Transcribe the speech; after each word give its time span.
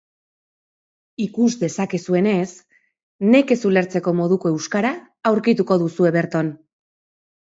Ikus 1.25 1.49
dezakezuenez, 1.63 2.47
nekez 3.33 3.57
ulertzeko 3.71 4.13
moduko 4.21 4.53
euskara 4.53 4.95
aurkituko 5.33 5.79
duzue 5.85 6.13
berton. 6.17 6.51